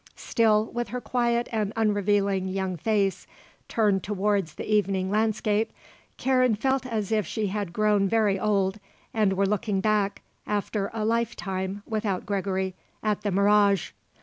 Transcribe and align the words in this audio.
Still 0.15 0.65
with 0.65 0.87
her 0.87 0.99
quiet 0.99 1.47
and 1.51 1.71
unrevealing 1.75 2.47
young 2.47 2.75
face 2.75 3.27
turned 3.67 4.01
towards 4.01 4.55
the 4.55 4.65
evening 4.67 5.11
landscape, 5.11 5.71
Karen 6.17 6.55
felt 6.55 6.87
as 6.87 7.11
if 7.11 7.27
she 7.27 7.45
had 7.53 7.71
grown 7.71 8.07
very 8.09 8.39
old 8.39 8.79
and 9.13 9.33
were 9.33 9.45
looking 9.45 9.79
back, 9.79 10.23
after 10.47 10.89
a 10.91 11.05
life 11.05 11.35
time 11.35 11.83
without 11.85 12.25
Gregory, 12.25 12.73
at 13.03 13.21
the 13.21 13.29
mirage. 13.29 13.91